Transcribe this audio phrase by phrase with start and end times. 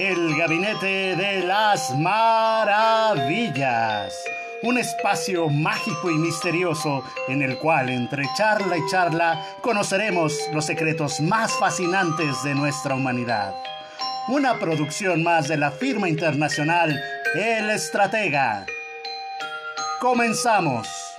[0.00, 3.44] el Gabinete de las Maravillas.
[4.62, 11.20] Un espacio mágico y misterioso en el cual entre charla y charla conoceremos los secretos
[11.20, 13.54] más fascinantes de nuestra humanidad.
[14.28, 16.98] Una producción más de la firma internacional
[17.34, 18.64] El Estratega.
[20.00, 21.09] Comenzamos.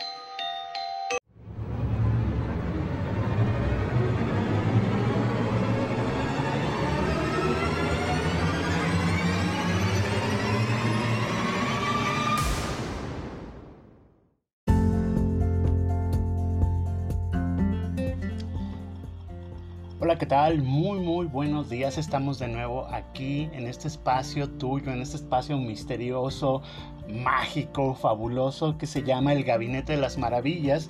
[20.32, 20.62] Tal?
[20.62, 21.98] Muy, muy buenos días.
[21.98, 26.62] Estamos de nuevo aquí en este espacio tuyo, en este espacio misterioso,
[27.10, 30.90] mágico, fabuloso que se llama el Gabinete de las Maravillas.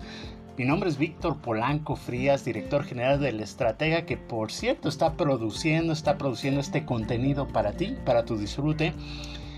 [0.59, 5.91] Mi nombre es Víctor Polanco Frías, director general del Estratega, que por cierto está produciendo,
[5.91, 8.94] está produciendo este contenido para ti, para tu disfrute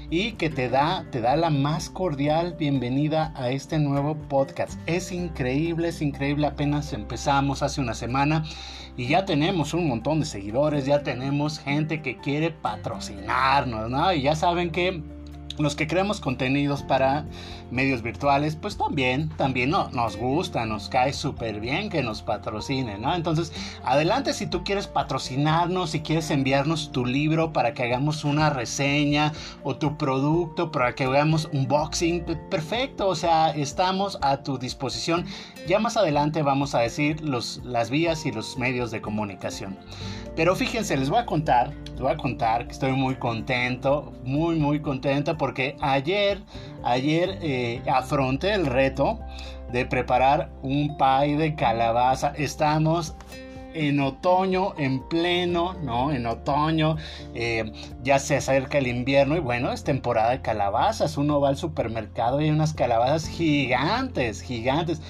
[0.10, 4.80] y que te da, te da la más cordial bienvenida a este nuevo podcast.
[4.86, 8.46] Es increíble, es increíble, apenas empezamos hace una semana
[8.96, 14.14] y ya tenemos un montón de seguidores, ya tenemos gente que quiere patrocinarnos, ¿no?
[14.14, 15.02] Y ya saben que
[15.58, 17.26] los que creamos contenidos para
[17.72, 23.02] medios virtuales, pues también, también no, nos gusta, nos cae súper bien que nos patrocinen,
[23.02, 23.16] ¿no?
[23.16, 23.52] Entonces,
[23.84, 29.34] adelante si tú quieres patrocinarnos, si quieres enviarnos tu libro para que hagamos una reseña
[29.64, 35.26] o tu producto para que hagamos unboxing, perfecto, o sea, estamos a tu disposición.
[35.68, 39.78] Ya más adelante vamos a decir los, las vías y los medios de comunicación.
[40.36, 44.82] Pero fíjense, les voy a contar, voy a contar que estoy muy contento, muy, muy
[44.82, 46.42] contento porque ayer,
[46.84, 49.20] ayer eh, afronté el reto
[49.72, 52.34] de preparar un pie de calabaza.
[52.36, 53.16] Estamos
[53.74, 56.12] en otoño, en pleno, ¿no?
[56.12, 56.98] En otoño,
[57.34, 57.72] eh,
[58.04, 61.18] ya se acerca el invierno y bueno, es temporada de calabazas.
[61.18, 65.02] Uno va al supermercado y hay unas calabazas gigantes, gigantes.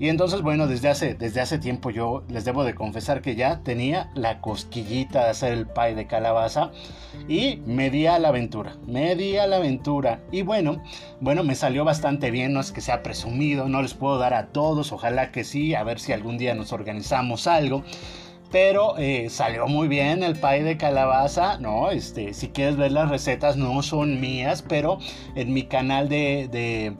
[0.00, 3.60] Y entonces, bueno, desde hace, desde hace tiempo yo les debo de confesar que ya
[3.62, 6.70] tenía la cosquillita de hacer el pie de calabaza
[7.28, 10.22] y me di a la aventura, me di a la aventura.
[10.32, 10.82] Y bueno,
[11.20, 14.46] bueno, me salió bastante bien, no es que sea presumido, no les puedo dar a
[14.46, 17.84] todos, ojalá que sí, a ver si algún día nos organizamos algo
[18.50, 21.92] pero eh, salió muy bien el pie de calabaza, ¿no?
[21.92, 24.98] Este, si quieres ver las recetas, no son mías, pero
[25.36, 26.96] en mi canal de, de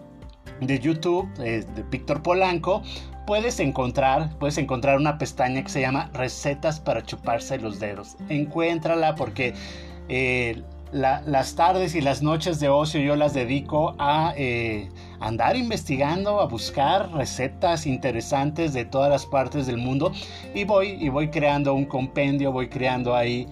[0.60, 2.82] de YouTube de Víctor Polanco,
[3.26, 8.16] puedes encontrar, puedes encontrar una pestaña que se llama Recetas para chuparse los dedos.
[8.28, 9.54] Encuéntrala porque
[10.09, 10.62] eh,
[10.93, 14.88] las tardes y las noches de ocio yo las dedico a eh,
[15.21, 20.12] andar investigando, a buscar recetas interesantes de todas las partes del mundo
[20.54, 23.47] y voy, y voy creando un compendio, voy creando ahí...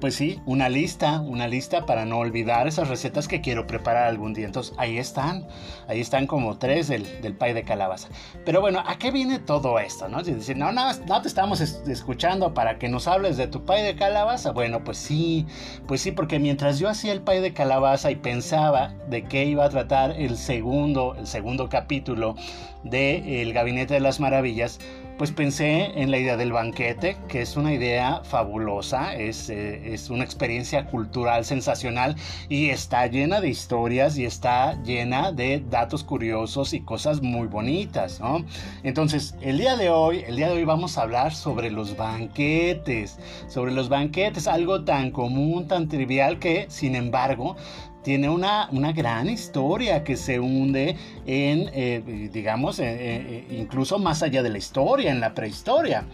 [0.00, 4.34] Pues sí, una lista, una lista para no olvidar esas recetas que quiero preparar algún
[4.34, 4.44] día.
[4.44, 5.46] Entonces ahí están,
[5.86, 8.08] ahí están como tres del, del pie de calabaza.
[8.44, 10.08] Pero bueno, ¿a qué viene todo esto?
[10.08, 13.96] No, decir, no, no, te estamos escuchando para que nos hables de tu pie de
[13.96, 14.52] calabaza.
[14.52, 15.46] Bueno, pues sí,
[15.86, 19.64] pues sí, porque mientras yo hacía el pie de calabaza y pensaba de qué iba
[19.64, 22.36] a tratar el segundo, el segundo capítulo
[22.84, 24.80] de El Gabinete de las Maravillas,
[25.18, 30.10] pues pensé en la idea del banquete, que es una idea fabulosa, es, eh, es,
[30.10, 32.14] una experiencia cultural sensacional
[32.48, 38.20] y está llena de historias y está llena de datos curiosos y cosas muy bonitas,
[38.20, 38.44] ¿no?
[38.84, 43.18] Entonces, el día de hoy, el día de hoy vamos a hablar sobre los banquetes,
[43.48, 47.56] sobre los banquetes, algo tan común, tan trivial que, sin embargo,
[48.02, 54.22] tiene una, una gran historia que se hunde en, eh, digamos, eh, eh, incluso más
[54.22, 56.04] allá de la historia, en la prehistoria.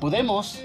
[0.00, 0.62] Podemos,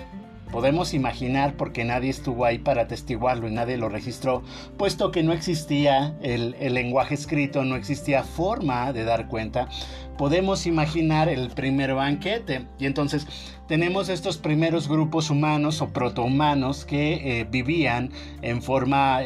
[0.52, 4.44] podemos imaginar, porque nadie estuvo ahí para atestiguarlo y nadie lo registró,
[4.78, 9.70] puesto que no existía el, el lenguaje escrito, no existía forma de dar cuenta,
[10.18, 12.68] podemos imaginar el primer banquete.
[12.78, 13.26] Y entonces
[13.68, 18.12] tenemos estos primeros grupos humanos o protohumanos que vivían
[18.42, 19.22] en forma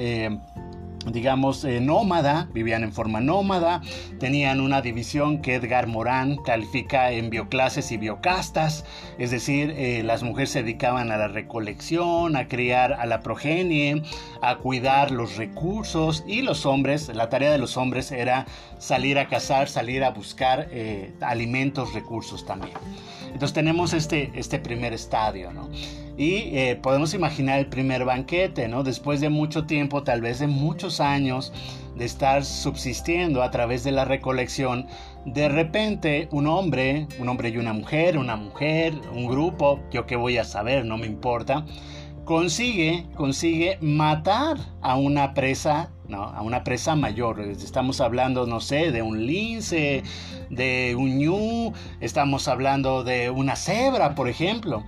[1.12, 3.82] digamos, eh, nómada, vivían en forma nómada,
[4.20, 8.86] tenían una división que Edgar Morán califica en bioclases y biocastas,
[9.18, 14.04] es decir, eh, las mujeres se dedicaban a la recolección, a criar a la progenie,
[14.42, 18.46] a cuidar los recursos y los hombres, la tarea de los hombres era
[18.80, 22.76] salir a cazar, salir a buscar eh, alimentos, recursos también.
[23.26, 25.70] Entonces tenemos este, este primer estadio, ¿no?
[26.18, 28.84] Y eh, podemos imaginar el primer banquete, ¿no?
[28.84, 31.52] Después de mucho tiempo, tal vez de muchos años
[31.96, 34.88] de estar subsistiendo a través de la recolección,
[35.26, 40.16] de repente un hombre, un hombre y una mujer, una mujer, un grupo, yo qué
[40.16, 41.66] voy a saber, no me importa,
[42.26, 46.24] consigue, consigue matar a una presa, ¿no?
[46.24, 47.40] A una presa mayor.
[47.40, 50.04] Estamos hablando, no sé, de un lince,
[50.50, 54.84] de un ñu, estamos hablando de una cebra, por ejemplo.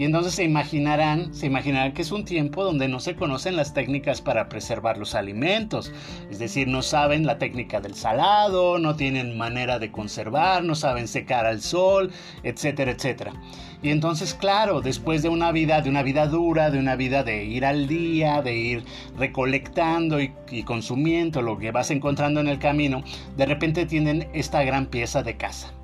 [0.00, 3.74] Y entonces se imaginarán, se imaginarán que es un tiempo donde no se conocen las
[3.74, 5.92] técnicas para preservar los alimentos.
[6.30, 11.06] Es decir, no saben la técnica del salado, no tienen manera de conservar, no saben
[11.06, 12.10] secar al sol,
[12.44, 13.34] etcétera, etcétera.
[13.82, 17.44] Y entonces, claro, después de una vida, de una vida dura, de una vida de
[17.44, 18.84] ir al día, de ir
[19.18, 23.04] recolectando y, y consumiendo lo que vas encontrando en el camino,
[23.36, 25.74] de repente tienen esta gran pieza de casa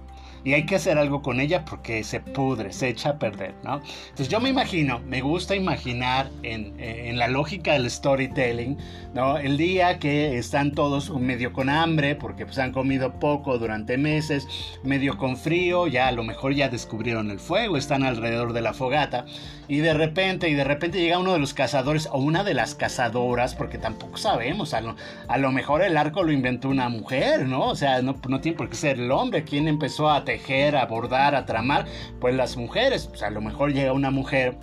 [0.46, 3.82] y hay que hacer algo con ella porque se pudre, se echa a perder, ¿no?
[4.10, 8.78] Entonces yo me imagino, me gusta imaginar en, en la lógica del storytelling,
[9.12, 9.38] ¿no?
[9.38, 14.46] El día que están todos medio con hambre porque pues han comido poco durante meses,
[14.84, 18.72] medio con frío, ya a lo mejor ya descubrieron el fuego, están alrededor de la
[18.72, 19.24] fogata
[19.68, 22.74] y de repente, y de repente llega uno de los cazadores o una de las
[22.74, 24.94] cazadoras, porque tampoco sabemos, a lo,
[25.26, 27.68] a lo mejor el arco lo inventó una mujer, ¿no?
[27.70, 30.35] O sea, no, no tiene por qué ser el hombre quien empezó a tejer,
[30.76, 31.86] a bordar, a tramar,
[32.20, 34.56] pues las mujeres, pues a lo mejor llega una mujer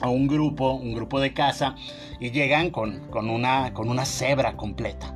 [0.00, 1.74] a un grupo, un grupo de caza,
[2.20, 5.14] y llegan con, con, una, con una cebra completa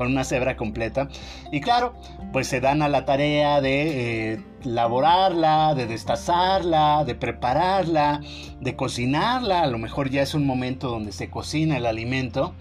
[0.00, 1.08] con una cebra completa.
[1.52, 1.92] Y claro,
[2.32, 8.22] pues se dan a la tarea de eh, laborarla, de destazarla, de prepararla,
[8.60, 9.60] de cocinarla.
[9.60, 12.54] A lo mejor ya es un momento donde se cocina el alimento.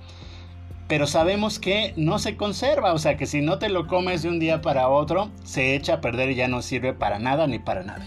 [0.89, 4.29] Pero sabemos que no se conserva, o sea que si no te lo comes de
[4.29, 7.59] un día para otro, se echa a perder y ya no sirve para nada ni
[7.59, 8.03] para nada.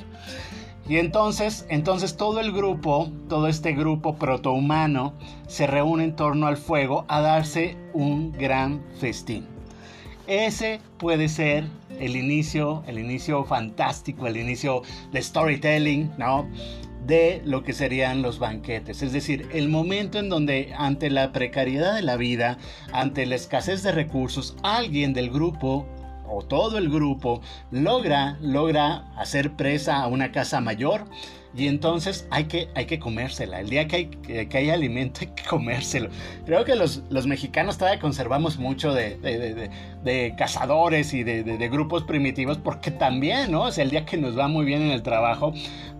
[0.88, 5.14] Y entonces, entonces todo el grupo, todo este grupo protohumano
[5.46, 9.46] se reúne en torno al fuego a darse un gran festín.
[10.26, 11.64] Ese puede ser
[12.00, 14.82] el inicio, el inicio fantástico, el inicio
[15.12, 16.48] de storytelling, ¿no?
[17.06, 21.94] De lo que serían los banquetes, es decir, el momento en donde ante la precariedad
[21.94, 22.58] de la vida,
[22.92, 25.86] ante la escasez de recursos, alguien del grupo
[26.28, 31.04] o todo el grupo logra, logra hacer presa a una casa mayor
[31.54, 33.60] y entonces hay que, hay que comérsela.
[33.60, 36.08] El día que hay, que hay alimento hay que comérselo.
[36.46, 39.70] Creo que los, los mexicanos todavía conservamos mucho de, de,
[40.02, 43.64] de, cazadores y de, grupos primitivos porque también, ¿no?
[43.64, 45.52] O sea, el día que nos va muy bien en el trabajo,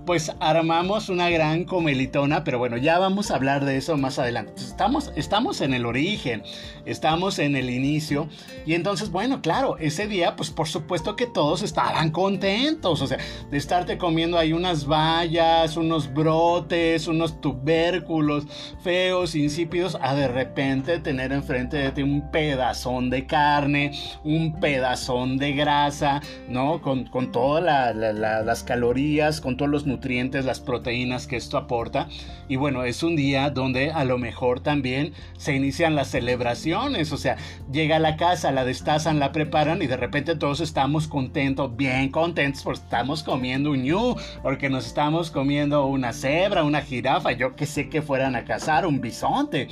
[0.04, 4.52] pues armamos una gran comelitona, pero bueno, ya vamos a hablar de eso más adelante.
[4.56, 6.42] Estamos, estamos en el origen,
[6.84, 8.28] estamos en el inicio,
[8.66, 13.18] y entonces, bueno, claro, ese día, pues por supuesto que todos estaban contentos, o sea,
[13.50, 18.46] de estarte comiendo ahí unas bayas, unos brotes, unos tubérculos
[18.82, 23.92] feos, insípidos, a de repente tener enfrente de ti un pedazón de carne,
[24.24, 26.82] un pedazón de grasa, ¿no?
[26.82, 32.08] Con, con todas las calorías, con todos los nutrientes, las proteínas que esto aporta.
[32.48, 37.16] Y bueno, es un día donde a lo mejor también se inician las celebraciones, o
[37.16, 37.36] sea,
[37.70, 42.10] llega a la casa, la destazan, la preparan y de repente todos estamos contentos, bien
[42.10, 47.54] contentos porque estamos comiendo un ñu, porque nos estamos comiendo una cebra, una jirafa, yo
[47.54, 49.68] que sé que fueran a cazar un bisonte.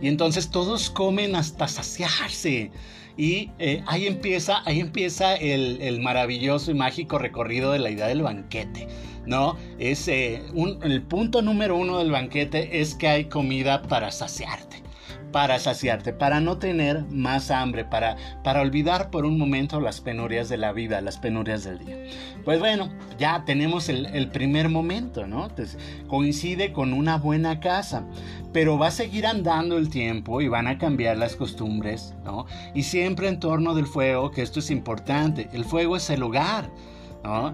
[0.00, 2.70] Y entonces todos comen hasta saciarse.
[3.16, 8.22] Y eh, ahí empieza, ahí empieza el, maravilloso y mágico recorrido de la idea del
[8.22, 8.88] banquete.
[9.26, 9.56] ¿no?
[9.78, 10.42] Es, eh,
[10.82, 14.89] el punto número uno del banquete es que hay comida para saciarte
[15.32, 20.48] para saciarte, para no tener más hambre, para, para olvidar por un momento las penurias
[20.48, 21.96] de la vida, las penurias del día.
[22.44, 25.48] Pues bueno, ya tenemos el, primer momento, ¿no?
[26.08, 28.04] coincide con una buena casa,
[28.52, 32.46] pero va a seguir andando el tiempo y van a cambiar las costumbres, ¿no?
[32.74, 36.70] Y siempre en torno del fuego, que esto es importante, el fuego es el hogar.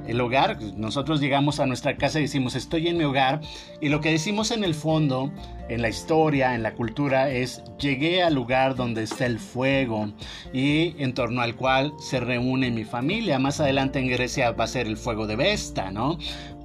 [0.06, 3.40] El hogar, nosotros llegamos a nuestra casa y decimos estoy en mi hogar
[3.80, 5.32] y lo que decimos en el fondo,
[5.68, 10.12] en la historia, en la cultura es llegué al lugar donde está el fuego
[10.52, 13.40] y en torno al cual se reúne mi familia.
[13.40, 16.16] Más adelante en Grecia va a ser el fuego de Vesta, ¿no?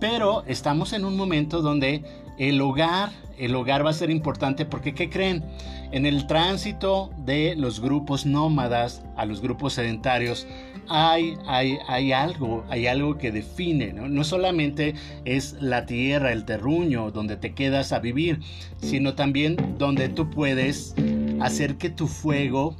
[0.01, 2.03] Pero estamos en un momento donde
[2.39, 5.45] el hogar, el hogar va a ser importante porque ¿qué creen?
[5.91, 10.47] En el tránsito de los grupos nómadas a los grupos sedentarios,
[10.89, 14.09] hay, hay, hay algo, hay algo que define, ¿no?
[14.09, 18.39] No solamente es la tierra, el terruño donde te quedas a vivir,
[18.77, 20.95] sino también donde tú puedes
[21.39, 22.75] hacer que tu fuego,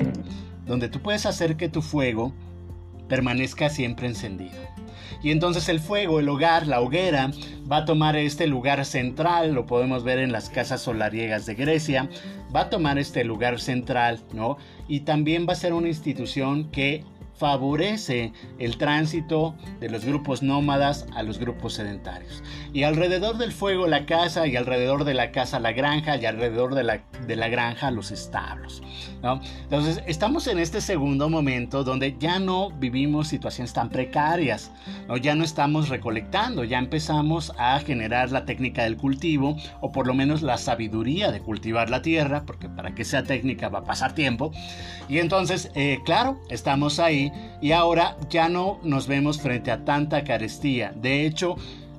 [0.65, 2.33] donde tú puedes hacer que tu fuego
[3.07, 4.57] permanezca siempre encendido.
[5.23, 7.31] Y entonces el fuego, el hogar, la hoguera,
[7.71, 12.09] va a tomar este lugar central, lo podemos ver en las casas solariegas de Grecia,
[12.53, 14.57] va a tomar este lugar central, ¿no?
[14.87, 17.03] Y también va a ser una institución que
[17.41, 22.43] favorece el tránsito de los grupos nómadas a los grupos sedentarios.
[22.71, 26.75] Y alrededor del fuego la casa y alrededor de la casa la granja y alrededor
[26.75, 28.83] de la, de la granja los establos.
[29.63, 34.71] Entonces estamos en este segundo momento donde ya no vivimos situaciones tan precarias,
[35.07, 35.17] ¿no?
[35.17, 40.13] ya no estamos recolectando, ya empezamos a generar la técnica del cultivo o por lo
[40.13, 44.13] menos la sabiduría de cultivar la tierra, porque para que sea técnica va a pasar
[44.13, 44.51] tiempo.
[45.07, 47.30] Y entonces, eh, claro, estamos ahí
[47.61, 50.93] y ahora ya no nos vemos frente a tanta carestía.
[50.95, 51.55] De hecho,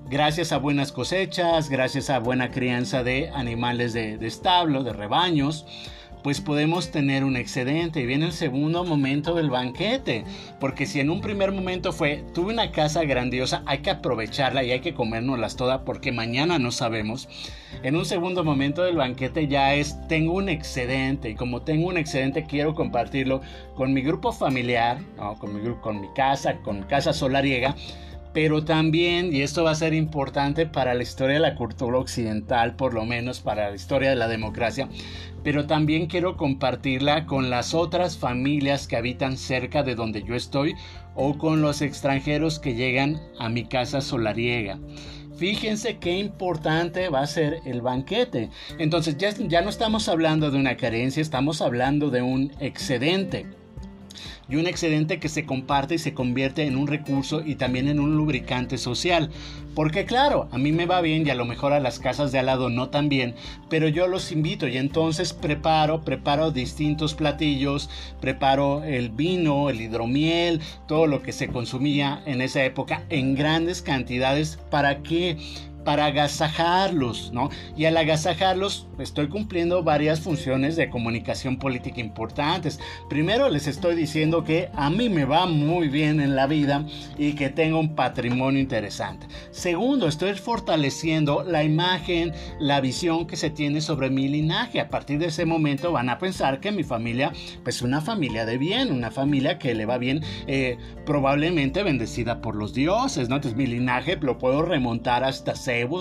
[0.08, 5.66] gracias a buenas cosechas, gracias a buena crianza de animales de, de establo, de rebaños,
[6.22, 8.00] pues podemos tener un excedente.
[8.00, 10.24] Y viene el segundo momento del banquete.
[10.60, 14.70] Porque si en un primer momento fue, tuve una casa grandiosa, hay que aprovecharla y
[14.70, 17.28] hay que comérnoslas todas porque mañana no sabemos.
[17.82, 21.30] En un segundo momento del banquete ya es, tengo un excedente.
[21.30, 23.40] Y como tengo un excedente, quiero compartirlo
[23.74, 24.98] con mi grupo familiar,
[25.38, 27.74] con, mi, con mi casa, con Casa Solariega
[28.32, 32.76] pero también, y esto va a ser importante para la historia de la cultura occidental,
[32.76, 34.88] por lo menos para la historia de la democracia,
[35.42, 40.74] pero también quiero compartirla con las otras familias que habitan cerca de donde yo estoy
[41.14, 44.78] o con los extranjeros que llegan a mi casa solariega.
[45.36, 48.50] Fíjense qué importante va a ser el banquete.
[48.78, 53.46] Entonces ya, ya no estamos hablando de una carencia, estamos hablando de un excedente
[54.48, 58.00] y un excedente que se comparte y se convierte en un recurso y también en
[58.00, 59.30] un lubricante social.
[59.74, 62.38] Porque claro, a mí me va bien y a lo mejor a las casas de
[62.38, 63.34] al lado no tan bien,
[63.70, 67.88] pero yo los invito y entonces preparo, preparo distintos platillos,
[68.20, 73.80] preparo el vino, el hidromiel, todo lo que se consumía en esa época en grandes
[73.80, 75.38] cantidades para que
[75.84, 77.50] para agasajarlos, ¿no?
[77.76, 82.78] Y al agasajarlos estoy cumpliendo varias funciones de comunicación política importantes.
[83.08, 86.86] Primero les estoy diciendo que a mí me va muy bien en la vida
[87.18, 89.26] y que tengo un patrimonio interesante.
[89.50, 94.80] Segundo, estoy fortaleciendo la imagen, la visión que se tiene sobre mi linaje.
[94.80, 97.32] A partir de ese momento van a pensar que mi familia,
[97.64, 102.56] pues una familia de bien, una familia que le va bien, eh, probablemente bendecida por
[102.56, 103.36] los dioses, ¿no?
[103.36, 105.54] Entonces mi linaje lo puedo remontar hasta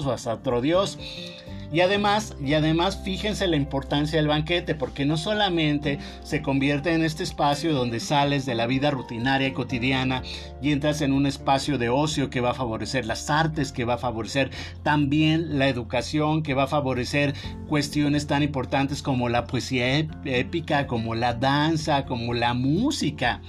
[0.05, 0.97] o hasta otro dios.
[1.73, 7.05] Y además, y además fíjense la importancia del banquete, porque no solamente se convierte en
[7.05, 10.21] este espacio donde sales de la vida rutinaria y cotidiana
[10.61, 13.93] y entras en un espacio de ocio que va a favorecer las artes, que va
[13.93, 14.51] a favorecer
[14.83, 17.35] también la educación, que va a favorecer
[17.69, 23.41] cuestiones tan importantes como la poesía épica, como la danza, como la música.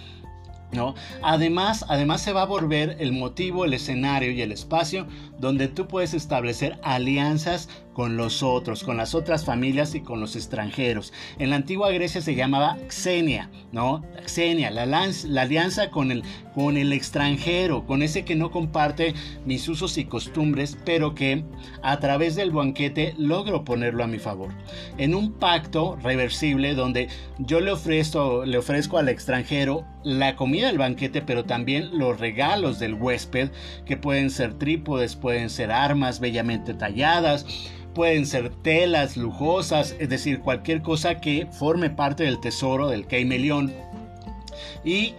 [0.72, 0.94] ¿No?
[1.22, 5.06] Además, además se va a volver el motivo, el escenario y el espacio
[5.38, 10.36] donde tú puedes establecer alianzas con los otros, con las otras familias y con los
[10.36, 11.12] extranjeros.
[11.38, 14.02] En la antigua Grecia se llamaba Xenia, ¿no?
[14.26, 16.22] Xenia, la, alianza con el,
[16.54, 21.44] con el extranjero, con ese que no comparte mis usos y costumbres, pero que
[21.82, 24.50] a través del banquete logro ponerlo a mi favor.
[24.98, 27.08] En un pacto reversible donde
[27.38, 32.78] yo le ofrezco, le ofrezco al extranjero la comida del banquete, pero también los regalos
[32.78, 33.50] del huésped,
[33.86, 37.46] que pueden ser trípodes, pueden ser armas bellamente talladas,
[37.94, 43.72] pueden ser telas lujosas, es decir, cualquier cosa que forme parte del tesoro del Keimelión.
[44.84, 45.14] Y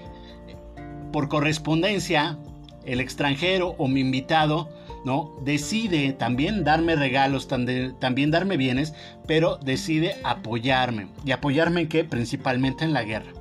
[1.11, 2.37] por correspondencia,
[2.85, 4.69] el extranjero o mi invitado
[5.03, 5.33] ¿no?
[5.41, 8.93] Decide también darme regalos, también darme bienes,
[9.27, 11.07] pero decide apoyarme.
[11.25, 12.03] ¿Y apoyarme en qué?
[12.03, 13.31] Principalmente en la guerra.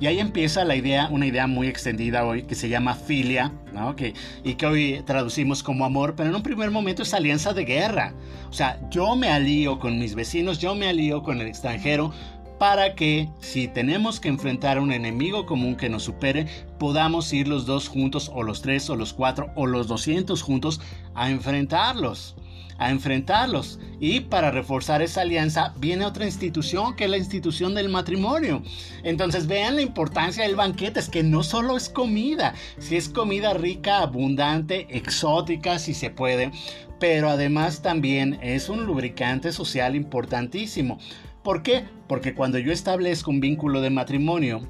[0.00, 3.96] Y ahí empieza la idea, una idea muy extendida hoy que se llama filia, ¿no?
[3.96, 4.14] que,
[4.44, 8.14] y que hoy traducimos como amor, pero en un primer momento es alianza de guerra.
[8.48, 12.12] O sea, yo me alío con mis vecinos, yo me alío con el extranjero
[12.58, 16.46] para que si tenemos que enfrentar a un enemigo común que nos supere,
[16.78, 20.80] podamos ir los dos juntos o los tres o los cuatro o los doscientos juntos
[21.14, 22.36] a enfrentarlos
[22.78, 23.78] a enfrentarlos.
[24.00, 28.62] Y para reforzar esa alianza viene otra institución, que es la institución del matrimonio.
[29.02, 33.54] Entonces vean la importancia del banquete, es que no solo es comida, si es comida
[33.54, 36.52] rica, abundante, exótica, si se puede,
[37.00, 40.98] pero además también es un lubricante social importantísimo.
[41.42, 41.84] ¿Por qué?
[42.08, 44.60] Porque cuando yo establezco un vínculo de matrimonio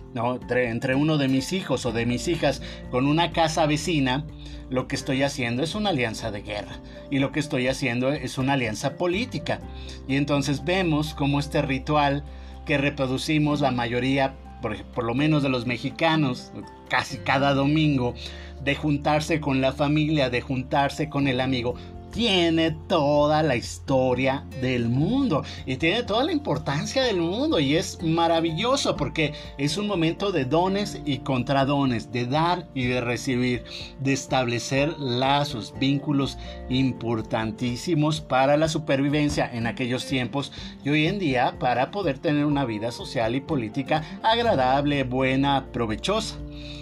[0.48, 4.24] entre, uno de mis hijos o de mis hijas con una casa vecina,
[4.70, 6.78] lo que estoy haciendo es una alianza de guerra
[7.10, 9.60] y lo que estoy haciendo es una alianza política.
[10.06, 12.24] Y entonces vemos cómo este ritual
[12.66, 16.52] que reproducimos la mayoría, por, por lo menos de los mexicanos,
[16.88, 18.14] casi cada domingo,
[18.62, 21.74] de juntarse con la familia, de juntarse con el amigo,
[22.10, 28.02] tiene toda la historia del mundo y tiene toda la importancia del mundo y es
[28.02, 33.64] maravilloso porque es un momento de dones y contradones, de dar y de recibir,
[34.00, 36.38] de establecer lazos, vínculos
[36.68, 40.52] importantísimos para la supervivencia en aquellos tiempos
[40.84, 46.36] y hoy en día para poder tener una vida social y política agradable, buena, provechosa.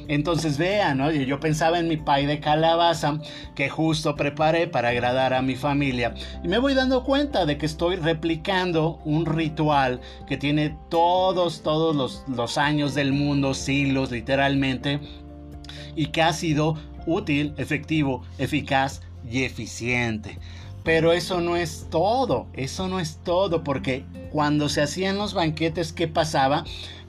[0.08, 3.20] Entonces vean, yo pensaba en mi pay de calabaza
[3.54, 6.14] que justo preparé para agradar a mi familia
[6.44, 11.96] y me voy dando cuenta de que estoy replicando un ritual que tiene todos, todos
[11.96, 15.00] los, los años del mundo, siglos literalmente,
[15.96, 20.38] y que ha sido útil, efectivo, eficaz y eficiente.
[20.84, 25.92] Pero eso no es todo, eso no es todo, porque cuando se hacían los banquetes,
[25.92, 26.64] ¿qué pasaba?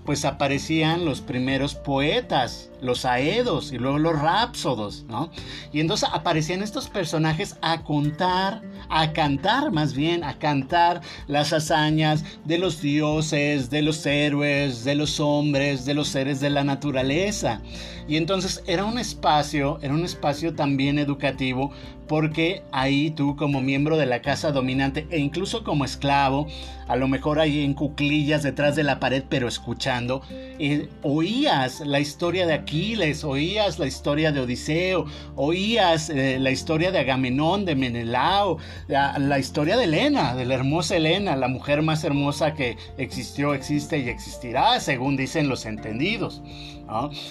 [0.07, 5.29] Pues aparecían los primeros poetas, los aedos y luego los rapsodos, ¿no?
[5.71, 12.23] Y entonces aparecían estos personajes a contar, a cantar más bien, a cantar las hazañas
[12.45, 17.61] de los dioses, de los héroes, de los hombres, de los seres de la naturaleza.
[18.07, 21.71] Y entonces era un espacio, era un espacio también educativo
[22.07, 26.47] porque ahí tú como miembro de la casa dominante e incluso como esclavo,
[26.87, 31.99] a lo mejor ahí en cuclillas detrás de la pared pero escuchando, eh, oías la
[31.99, 35.05] historia de Aquiles, oías la historia de Odiseo,
[35.37, 38.57] oías eh, la historia de Agamenón, de Menelao,
[38.89, 43.99] la, historia de Helena, de la hermosa Helena, la mujer más hermosa que existió, existe
[43.99, 46.41] y existirá, según dicen los entendidos.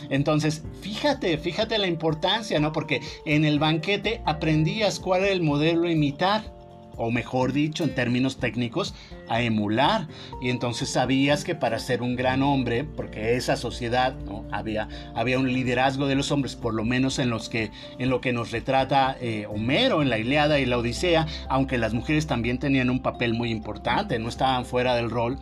[0.08, 2.72] Entonces, fíjate, fíjate la importancia, ¿no?
[2.72, 6.56] Porque en el banquete aprendías cuál era el modelo a imitar
[6.96, 8.94] o mejor dicho, en términos técnicos,
[9.28, 10.08] a emular.
[10.40, 14.44] Y entonces sabías que para ser un gran hombre, porque esa sociedad ¿no?
[14.52, 18.20] había, había un liderazgo de los hombres, por lo menos en, los que, en lo
[18.20, 22.58] que nos retrata eh, Homero en la Iliada y la Odisea, aunque las mujeres también
[22.58, 25.38] tenían un papel muy importante, no estaban fuera del rol,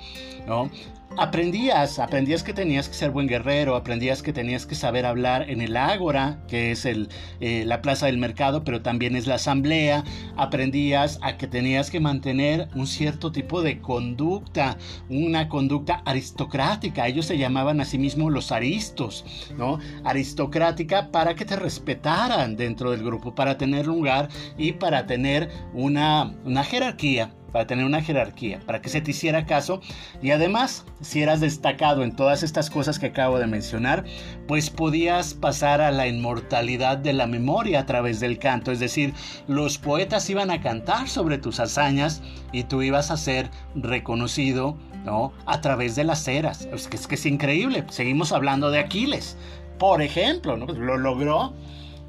[0.46, 0.70] ¿no?
[1.16, 5.60] aprendías, aprendías que tenías que ser buen guerrero, aprendías que tenías que saber hablar en
[5.60, 7.08] el ágora, que es el,
[7.40, 10.04] eh, la plaza del mercado, pero también es la asamblea,
[10.36, 17.26] aprendías a que tenías que mantener un cierto tipo de conducta, una conducta aristocrática, ellos
[17.26, 19.24] se llamaban a sí mismos los aristos,
[19.56, 19.78] ¿no?
[20.04, 26.34] Aristocrática para que te respetaran dentro del grupo, para tener lugar y para tener una,
[26.44, 29.80] una jerarquía para tener una jerarquía, para que se te hiciera caso
[30.20, 34.04] y además, si eras destacado en todas estas cosas que acabo de mencionar,
[34.48, 39.14] pues podías pasar a la inmortalidad de la memoria a través del canto, es decir,
[39.46, 45.32] los poetas iban a cantar sobre tus hazañas y tú ibas a ser reconocido, ¿no?
[45.46, 46.66] A través de las eras.
[46.72, 49.36] Es que es, increíble, seguimos hablando de Aquiles.
[49.78, 50.66] Por ejemplo, ¿no?
[50.66, 51.54] lo logró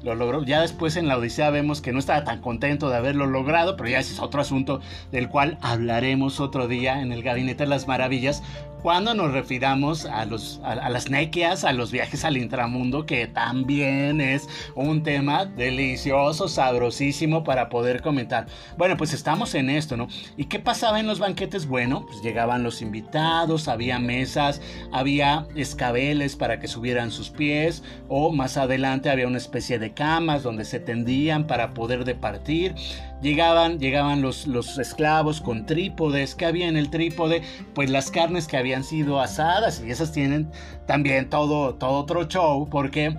[0.06, 0.44] lo logró.
[0.44, 3.88] Ya después en la Odisea vemos que no estaba tan contento de haberlo logrado, pero
[3.88, 4.80] ya ese es otro asunto
[5.12, 8.42] del cual hablaremos otro día en el Gabinete de las Maravillas,
[8.86, 14.20] cuando nos refiramos a, los, a, las nequias, a los viajes al intramundo, que también
[14.20, 18.46] es un tema delicioso, sabrosísimo para poder comentar.
[18.78, 20.06] Bueno, pues estamos en esto, ¿no?
[20.36, 21.66] ¿Y qué pasaba en los banquetes?
[21.66, 28.30] Bueno, pues llegaban los invitados, había mesas, había escabeles para que subieran sus pies, o
[28.30, 32.76] más adelante había una especie de camas donde se tendían para poder departir.
[33.22, 36.34] Llegaban, llegaban los, los esclavos con trípodes.
[36.34, 37.42] ¿Qué había en el trípode?
[37.74, 40.50] Pues las carnes que habían sido asadas y esas tienen
[40.86, 43.16] también todo, todo otro show porque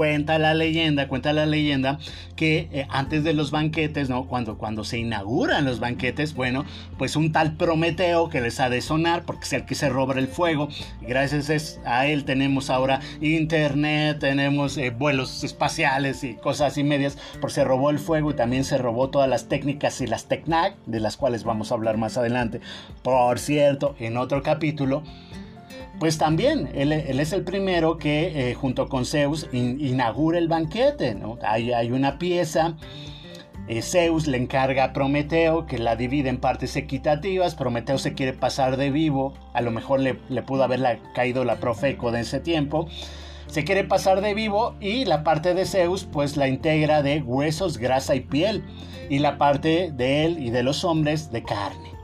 [0.00, 1.98] Cuenta la leyenda, cuenta la leyenda
[2.34, 4.24] que eh, antes de los banquetes, ¿no?
[4.24, 6.64] Cuando, cuando se inauguran los banquetes, bueno,
[6.96, 10.14] pues un tal Prometeo que les ha de sonar porque es el que se roba
[10.14, 10.70] el fuego.
[11.02, 17.56] gracias a él tenemos ahora internet, tenemos eh, vuelos espaciales y cosas así medias, porque
[17.56, 21.00] se robó el fuego y también se robó todas las técnicas y las tecnac, de
[21.00, 22.62] las cuales vamos a hablar más adelante.
[23.02, 25.02] Por cierto, en otro capítulo
[26.00, 31.14] pues también él, es el primero que eh, junto con Zeus inaugura el banquete.
[31.14, 31.38] ¿no?
[31.42, 32.74] Hay, una pieza,
[33.68, 38.32] eh, Zeus le encarga a Prometeo que la divide en partes equitativas, Prometeo se quiere
[38.32, 42.40] pasar de vivo, a lo mejor le, le pudo haber caído la profeco de ese
[42.40, 42.88] tiempo,
[43.46, 47.76] se quiere pasar de vivo y la parte de Zeus pues la integra de huesos,
[47.76, 48.64] grasa y piel
[49.10, 51.99] y la parte de él y de los hombres de carne.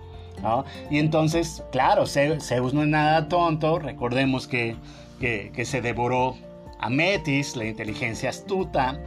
[0.91, 4.77] Y entonces, claro, Zeus no es nada tonto, recordemos que,
[5.21, 6.37] se devoró
[6.79, 9.01] a Metis, la inteligencia astuta,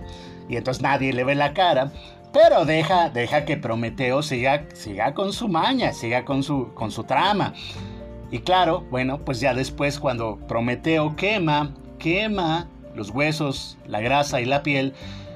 [0.49, 1.91] y entonces nadie le ve la cara,
[2.33, 7.03] pero deja, deja que Prometeo siga, siga con su maña, siga con su, con su
[7.03, 7.53] trama.
[8.31, 14.45] Y claro, bueno, pues ya después cuando Prometeo quema, quema los huesos, la grasa y
[14.45, 14.93] la piel,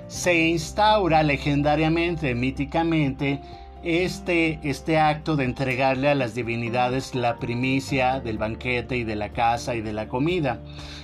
[0.08, 3.40] se instaura legendariamente, míticamente,
[3.84, 9.30] este, este acto de entregarle a las divinidades la primicia del banquete y de la
[9.30, 10.60] casa y de la comida.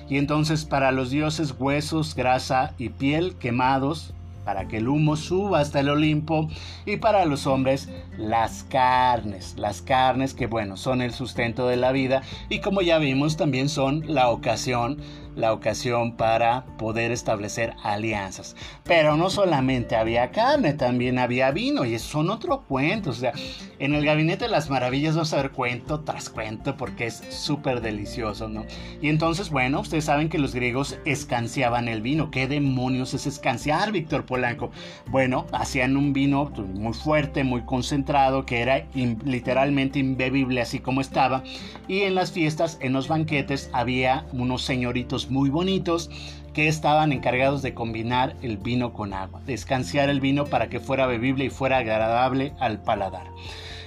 [0.10, 4.14] Y entonces para los dioses huesos, grasa y piel quemados,
[4.46, 6.50] para que el humo suba hasta el Olimpo,
[6.86, 7.88] y para los hombres
[8.18, 12.98] las carnes, las carnes que bueno, son el sustento de la vida y como ya
[12.98, 14.98] vimos también son la ocasión
[15.36, 18.56] la ocasión para poder establecer alianzas.
[18.84, 23.12] Pero no solamente había carne, también había vino y eso son otro cuento.
[23.12, 23.34] O sea,
[23.80, 27.82] en el Gabinete de las Maravillas vamos a ver cuento tras cuento porque es súper
[27.82, 28.66] delicioso, ¿no?
[29.02, 32.32] Y entonces, bueno, ustedes saben que los griegos escanciaban el vino.
[32.32, 34.72] ¿Qué demonios es escanciar, Víctor Polanco?
[35.08, 41.44] Bueno, hacían un vino muy fuerte, muy concentrado, que era literalmente imbebible así como estaba.
[41.88, 46.10] Y en las fiestas, en los banquetes, había unos señoritos muy bonitos
[46.54, 50.80] que estaban encargados de combinar el vino con agua, de escanciar el vino para que
[50.80, 53.28] fuera bebible y fuera agradable al paladar.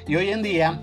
[0.07, 0.81] Y hoy en día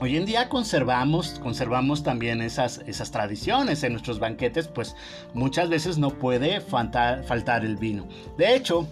[0.00, 4.96] Hoy en día conservamos, conservamos también esas, esas tradiciones en nuestros banquetes, pues
[5.34, 8.06] muchas veces no puede faltar, faltar el vino.
[8.36, 8.88] De hecho,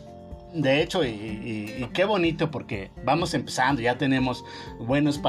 [0.55, 4.45] de hecho, y, qué bonito porque vamos empezando, ya tenemos
[4.79, 5.21] buenos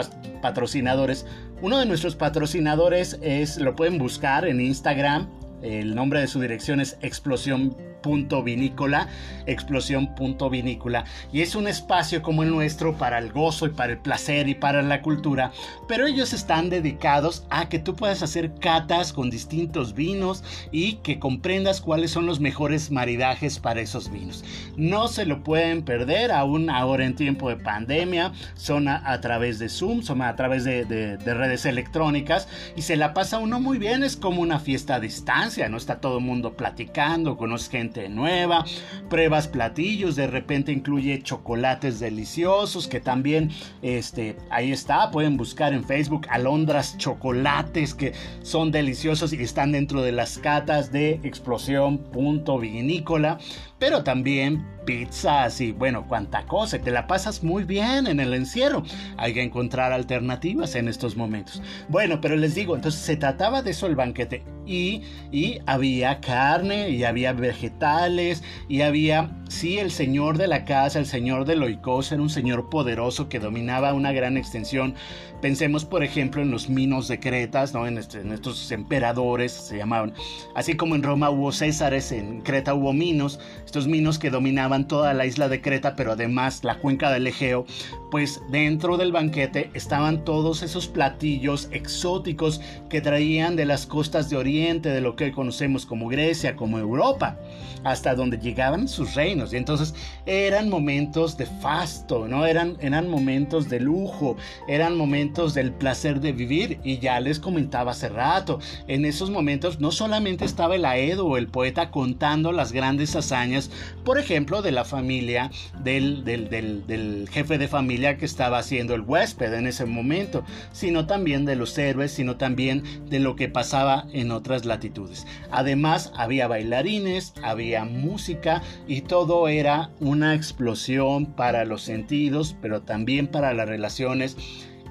[0.42, 1.26] patrocinadores.
[1.62, 5.28] Uno de nuestros patrocinadores es, lo pueden buscar en Instagram,
[5.64, 9.08] el nombre de su dirección es Explosión punto vinícola,
[9.48, 11.06] explosión punto vinícola.
[11.32, 14.54] Y es un espacio como el nuestro para el gozo y para el placer y
[14.54, 15.52] para la cultura,
[15.88, 21.18] pero ellos están dedicados a que tú puedas hacer catas con distintos vinos y que
[21.18, 24.44] comprendas cuáles son los mejores maridajes para esos vinos.
[24.78, 29.70] No se lo pueden perder aún ahora en tiempo de pandemia, son a, través de
[29.70, 34.04] Zoom, son a través de, de, redes electrónicas y se la pasa uno muy bien,
[34.04, 38.66] es como una fiesta a distancia, no está todo el mundo platicando, conoce gente nueva,
[39.10, 43.52] pruebas platillos, de repente incluye chocolates deliciosos que también
[43.82, 50.02] este, ahí está, pueden buscar en Facebook alondras chocolates que son deliciosos y están dentro
[50.02, 53.38] de las catas de explosión punto vinícola
[53.84, 58.84] pero también pizzas y bueno, cuánta cosa, te la pasas muy bien en el encierro.
[59.18, 61.62] Hay que encontrar alternativas en estos momentos.
[61.90, 66.90] Bueno, pero les digo, entonces se trataba de eso el banquete y, y había carne
[66.90, 72.12] y había vegetales y había, sí, el señor de la casa, el señor de Loicos
[72.12, 74.96] era un señor poderoso que dominaba una gran extensión.
[75.42, 77.86] Pensemos, por ejemplo, en los minos de Cretas, ¿no?
[77.86, 80.14] en, este, en estos emperadores se llamaban.
[80.56, 85.14] Así como en Roma hubo Césares, en Creta hubo minos estos minos que dominaban toda
[85.14, 87.66] la isla de Creta, pero además la cuenca del Egeo,
[88.12, 94.38] pues dentro del banquete estaban todos esos platillos exóticos que traían de las costas de
[94.38, 97.38] Oriente, de lo que conocemos como Grecia, como Europa,
[97.84, 99.54] hasta donde llegaban sus reinos.
[99.54, 99.94] Y entonces
[100.26, 102.46] eran momentos de fasto, ¿no?
[102.46, 106.80] Eran, eran momentos de lujo, eran momentos del placer de vivir.
[106.84, 111.38] Y ya les comentaba hace rato, en esos momentos no solamente estaba el Aedo o
[111.38, 113.70] el poeta contando las grandes hazañas,
[114.04, 115.52] por ejemplo, de la familia
[115.84, 116.50] del, del,
[116.88, 121.56] del jefe de familia, que estaba haciendo el huésped en ese momento, sino también de
[121.56, 125.28] los héroes, sino también de lo que pasaba en otras latitudes.
[125.52, 133.28] Además, había bailarines, había música y todo era una explosión para los sentidos, pero también
[133.28, 134.38] para las relaciones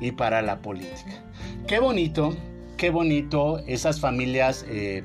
[0.00, 1.24] y para la política.
[1.66, 2.36] Qué bonito,
[2.76, 4.66] qué bonito esas familias.
[4.68, 5.02] Eh,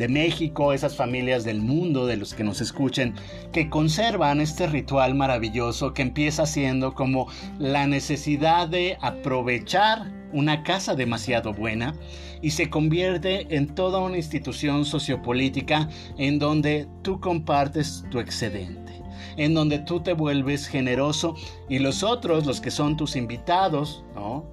[0.00, 3.12] de México, esas familias del mundo, de los que nos escuchen,
[3.52, 10.94] que conservan este ritual maravilloso que empieza siendo como la necesidad de aprovechar una casa
[10.94, 11.94] demasiado buena
[12.40, 18.90] y se convierte en toda una institución sociopolítica en donde tú compartes tu excedente
[19.36, 21.34] en donde tú te vuelves generoso
[21.68, 24.04] y los otros, los que son tus invitados,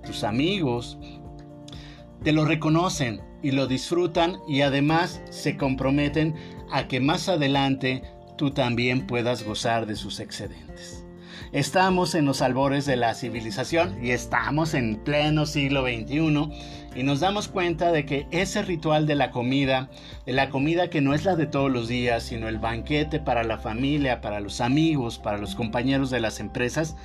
[0.05, 0.97] tus amigos,
[2.23, 6.35] te lo reconocen y lo disfrutan y además se comprometen
[6.71, 8.03] a que más adelante
[8.37, 11.03] tú también puedas gozar de sus excedentes.
[11.53, 16.49] Estamos en los albores de la civilización y estamos en pleno siglo XXI
[16.95, 19.89] y nos damos cuenta de que ese ritual de la comida,
[20.25, 23.43] de la comida que no es la de todos los días, sino el banquete para
[23.43, 26.97] la familia, para los amigos, para los compañeros de las empresas,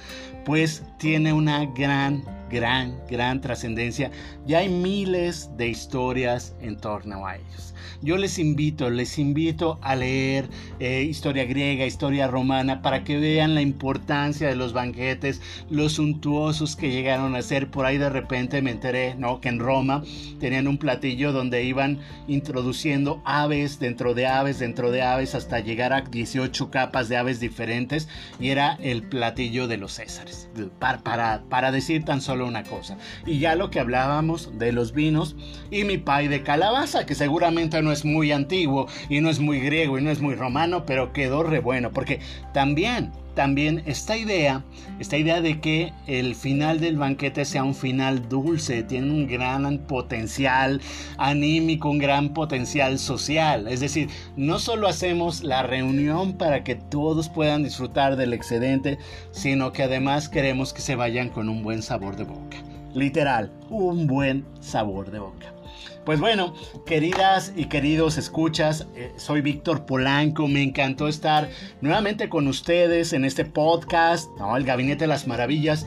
[0.44, 4.10] pues tiene una gran gran, gran trascendencia
[4.46, 7.72] y hay miles de historias en torno a ellos.
[8.02, 10.48] Yo les invito, les invito a leer
[10.80, 16.74] eh, historia griega, historia romana, para que vean la importancia de los banquetes, los suntuosos
[16.74, 17.70] que llegaron a ser.
[17.70, 19.40] Por ahí de repente me enteré, ¿no?
[19.40, 20.02] Que en Roma
[20.40, 25.92] tenían un platillo donde iban introduciendo aves dentro de aves, dentro de aves, hasta llegar
[25.92, 28.08] a 18 capas de aves diferentes.
[28.40, 30.48] Y era el platillo de los Césares,
[30.80, 32.96] para, para, para decir tan solo una cosa.
[33.26, 35.37] Y ya lo que hablábamos de los vinos
[35.70, 39.61] y mi pay de calabaza, que seguramente no es muy antiguo y no es muy
[39.61, 42.20] griego y no es muy romano, pero quedó re bueno, porque
[42.52, 44.62] también también esta idea,
[44.98, 49.78] esta idea de que el final del banquete sea un final dulce, tiene un gran
[49.78, 50.80] potencial
[51.18, 53.68] anímico, un gran potencial social.
[53.68, 58.98] Es decir, no solo hacemos la reunión para que todos puedan disfrutar del excedente,
[59.30, 62.58] sino que además queremos que se vayan con un buen sabor de boca.
[62.94, 65.62] Literal, un buen sabor de boca.
[66.04, 66.52] Pues bueno,
[66.84, 71.48] queridas y queridos escuchas, eh, soy Víctor Polanco, me encantó estar
[71.80, 74.56] nuevamente con ustedes en este podcast, ¿no?
[74.56, 75.86] El Gabinete de las Maravillas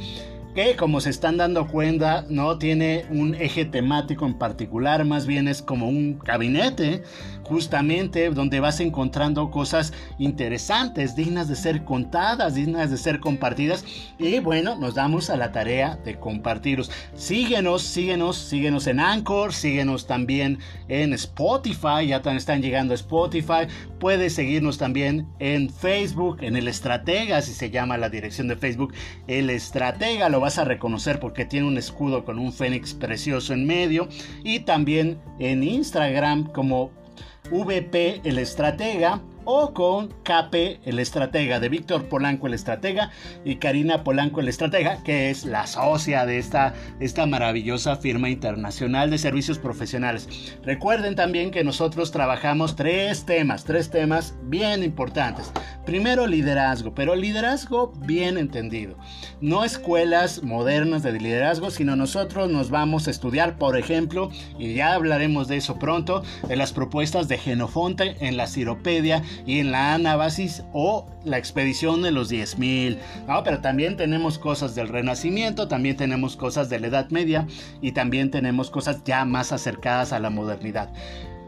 [0.55, 5.49] que como se están dando cuenta no tiene un eje temático en particular, más bien
[5.49, 7.03] es como un gabinete
[7.45, 13.85] justamente donde vas encontrando cosas interesantes, dignas de ser contadas, dignas de ser compartidas.
[14.17, 16.91] Y bueno, nos damos a la tarea de compartirlos.
[17.15, 23.67] Síguenos, síguenos, síguenos en Anchor, síguenos también en Spotify, ya están llegando a Spotify.
[23.99, 28.93] Puedes seguirnos también en Facebook, en El Estratega, si se llama la dirección de Facebook,
[29.27, 33.65] El Estratega, lo vas a reconocer porque tiene un escudo con un fénix precioso en
[33.65, 34.07] medio.
[34.43, 37.04] Y también en Instagram como
[37.49, 43.11] VP el estratega o con Cape el estratega de Víctor Polanco el estratega
[43.43, 49.09] y Karina Polanco el estratega que es la socia de esta, esta maravillosa firma internacional
[49.09, 50.27] de servicios profesionales.
[50.63, 55.51] Recuerden también que nosotros trabajamos tres temas, tres temas bien importantes.
[55.85, 58.97] Primero liderazgo, pero liderazgo bien entendido.
[59.41, 64.93] No escuelas modernas de liderazgo, sino nosotros nos vamos a estudiar, por ejemplo, y ya
[64.93, 69.93] hablaremos de eso pronto, de las propuestas de Genofonte en la Ciropedia y en la
[69.93, 72.97] Anabasis o la expedición de los 10.000.
[73.27, 73.43] ¿no?
[73.43, 77.47] Pero también tenemos cosas del Renacimiento, también tenemos cosas de la Edad Media
[77.81, 80.89] y también tenemos cosas ya más acercadas a la modernidad.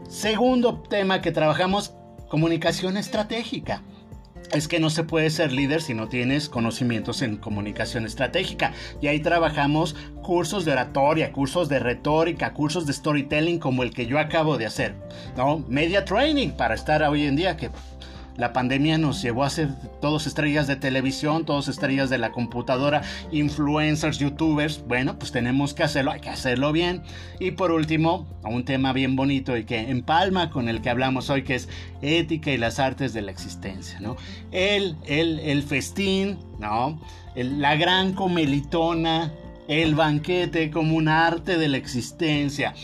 [0.08, 1.94] Segundo tema que trabajamos,
[2.28, 3.82] comunicación estratégica
[4.52, 8.72] es que no se puede ser líder si no tienes conocimientos en comunicación estratégica.
[9.00, 14.06] Y ahí trabajamos cursos de oratoria, cursos de retórica, cursos de storytelling como el que
[14.06, 14.94] yo acabo de hacer.
[15.36, 15.64] ¿no?
[15.68, 17.70] Media training para estar hoy en día, que
[18.38, 19.68] la pandemia nos llevó a ser
[20.00, 24.82] todos estrellas de televisión, todos estrellas de la computadora, influencers, youtubers.
[24.86, 27.02] Bueno, pues tenemos que hacerlo, hay que hacerlo bien.
[27.40, 31.42] Y por último, un tema bien bonito y que empalma con el que hablamos hoy,
[31.42, 31.68] que es
[32.00, 34.16] ética y las artes de la existencia, ¿no?
[34.52, 37.00] El, el, el festín, ¿no?
[37.34, 39.32] la gran comelitona,
[39.66, 42.74] el banquete como un arte de la existencia.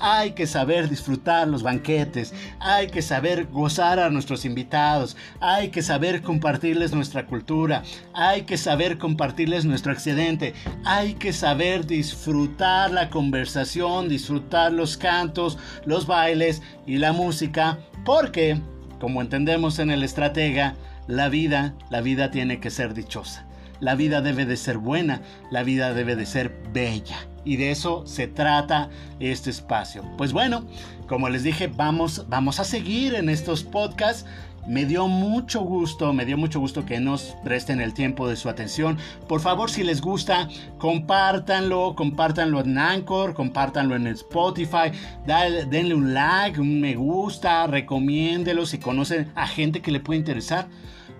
[0.00, 5.82] Hay que saber disfrutar los banquetes, hay que saber gozar a nuestros invitados, hay que
[5.82, 7.82] saber compartirles nuestra cultura,
[8.14, 15.58] hay que saber compartirles nuestro excedente, hay que saber disfrutar la conversación, disfrutar los cantos,
[15.84, 18.58] los bailes y la música, porque,
[18.98, 23.44] como entendemos en el estratega, la vida, la vida tiene que ser dichosa.
[23.80, 27.29] La vida debe de ser buena, la vida debe de ser bella.
[27.44, 30.04] Y de eso se trata este espacio.
[30.16, 30.64] Pues bueno,
[31.06, 34.26] como les dije, vamos, vamos a seguir en estos podcasts.
[34.66, 38.50] Me dio mucho gusto, me dio mucho gusto que nos presten el tiempo de su
[38.50, 38.98] atención.
[39.26, 40.48] Por favor, si les gusta,
[40.78, 44.92] compártanlo, compártanlo en Anchor, compártanlo en Spotify,
[45.26, 50.68] denle un like, un me gusta, recomiéndelo si conocen a gente que le puede interesar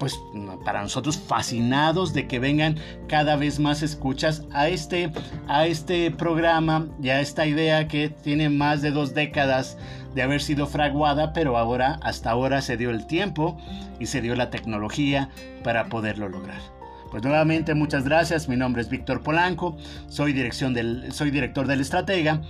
[0.00, 0.18] pues
[0.64, 5.12] para nosotros fascinados de que vengan cada vez más escuchas a este,
[5.46, 9.76] a este programa y a esta idea que tiene más de dos décadas
[10.14, 13.58] de haber sido fraguada, pero ahora, hasta ahora se dio el tiempo
[14.00, 15.28] y se dio la tecnología
[15.62, 16.60] para poderlo lograr.
[17.10, 19.76] Pues nuevamente muchas gracias, mi nombre es Víctor Polanco,
[20.08, 22.40] soy, dirección del, soy director del Estratega.